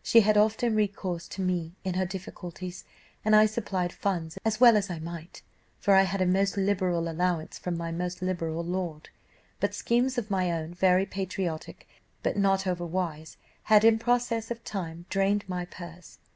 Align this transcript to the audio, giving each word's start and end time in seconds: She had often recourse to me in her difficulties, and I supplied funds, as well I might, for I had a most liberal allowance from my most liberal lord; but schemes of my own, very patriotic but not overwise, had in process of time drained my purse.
She 0.00 0.20
had 0.20 0.36
often 0.36 0.76
recourse 0.76 1.26
to 1.26 1.40
me 1.42 1.72
in 1.82 1.94
her 1.94 2.06
difficulties, 2.06 2.84
and 3.24 3.34
I 3.34 3.46
supplied 3.46 3.92
funds, 3.92 4.38
as 4.44 4.60
well 4.60 4.80
I 4.88 5.00
might, 5.00 5.42
for 5.80 5.96
I 5.96 6.02
had 6.04 6.20
a 6.20 6.24
most 6.24 6.56
liberal 6.56 7.08
allowance 7.10 7.58
from 7.58 7.76
my 7.76 7.90
most 7.90 8.22
liberal 8.22 8.62
lord; 8.62 9.08
but 9.58 9.74
schemes 9.74 10.18
of 10.18 10.30
my 10.30 10.52
own, 10.52 10.72
very 10.72 11.04
patriotic 11.04 11.88
but 12.22 12.36
not 12.36 12.64
overwise, 12.64 13.38
had 13.64 13.82
in 13.82 13.98
process 13.98 14.52
of 14.52 14.62
time 14.62 15.06
drained 15.10 15.44
my 15.48 15.64
purse. 15.64 16.20